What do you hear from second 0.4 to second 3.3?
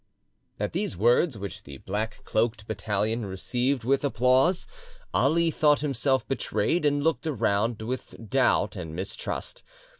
At these words; which the black cloaked battalion